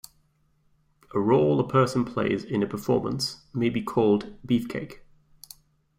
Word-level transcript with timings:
A 1.13 1.19
role 1.19 1.59
a 1.59 1.67
person 1.67 2.05
plays 2.05 2.43
in 2.43 2.63
a 2.63 2.67
performance 2.67 3.45
may 3.53 3.69
be 3.69 3.83
called 3.83 4.35
"beefcake". 4.43 5.01